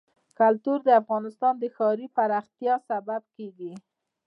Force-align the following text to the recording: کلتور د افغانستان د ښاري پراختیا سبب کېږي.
کلتور 0.39 0.79
د 0.85 0.89
افغانستان 1.01 1.53
د 1.59 1.63
ښاري 1.75 2.07
پراختیا 2.15 2.75
سبب 2.89 3.21
کېږي. 3.35 3.73